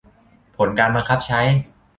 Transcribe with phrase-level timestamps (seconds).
[0.55, 1.41] ผลการบังคับใช้